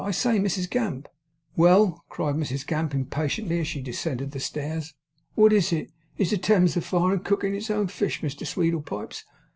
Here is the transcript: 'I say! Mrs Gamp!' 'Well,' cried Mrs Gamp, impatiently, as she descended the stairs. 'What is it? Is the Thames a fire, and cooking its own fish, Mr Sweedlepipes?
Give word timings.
'I 0.03 0.09
say! 0.09 0.39
Mrs 0.39 0.67
Gamp!' 0.67 1.07
'Well,' 1.55 2.03
cried 2.09 2.33
Mrs 2.33 2.65
Gamp, 2.65 2.95
impatiently, 2.95 3.59
as 3.59 3.67
she 3.67 3.81
descended 3.83 4.31
the 4.31 4.39
stairs. 4.39 4.95
'What 5.35 5.53
is 5.53 5.71
it? 5.71 5.91
Is 6.17 6.31
the 6.31 6.39
Thames 6.39 6.75
a 6.75 6.81
fire, 6.81 7.13
and 7.13 7.23
cooking 7.23 7.53
its 7.53 7.69
own 7.69 7.85
fish, 7.85 8.19
Mr 8.21 8.43
Sweedlepipes? 8.47 9.25